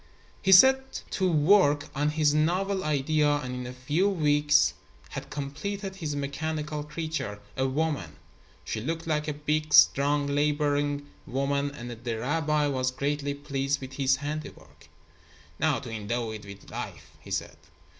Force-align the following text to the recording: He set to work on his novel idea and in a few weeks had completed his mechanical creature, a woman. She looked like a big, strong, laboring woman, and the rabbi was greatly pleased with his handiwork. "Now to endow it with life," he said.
He 0.41 0.51
set 0.51 1.03
to 1.11 1.31
work 1.31 1.89
on 1.93 2.09
his 2.17 2.33
novel 2.33 2.83
idea 2.83 3.35
and 3.35 3.53
in 3.53 3.67
a 3.67 3.71
few 3.71 4.09
weeks 4.09 4.73
had 5.09 5.29
completed 5.29 5.97
his 5.97 6.15
mechanical 6.15 6.81
creature, 6.83 7.39
a 7.55 7.67
woman. 7.67 8.15
She 8.65 8.81
looked 8.81 9.05
like 9.05 9.27
a 9.27 9.33
big, 9.33 9.71
strong, 9.75 10.25
laboring 10.25 11.07
woman, 11.27 11.69
and 11.69 11.91
the 11.91 12.17
rabbi 12.17 12.65
was 12.65 12.89
greatly 12.89 13.35
pleased 13.35 13.79
with 13.79 13.93
his 13.93 14.15
handiwork. 14.15 14.87
"Now 15.59 15.77
to 15.77 15.91
endow 15.91 16.31
it 16.31 16.45
with 16.47 16.71
life," 16.71 17.11
he 17.19 17.29
said. 17.29 17.57